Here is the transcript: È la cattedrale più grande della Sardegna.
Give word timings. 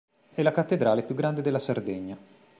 È 0.33 0.41
la 0.41 0.51
cattedrale 0.51 1.03
più 1.03 1.13
grande 1.13 1.43
della 1.43 1.59
Sardegna. 1.59 2.17